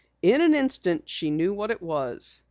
In 0.23 0.41
an 0.41 0.55
instant 0.55 1.07
she 1.07 1.29
knew 1.29 1.53
what 1.53 1.69
it 1.69 1.79
was. 1.79 2.39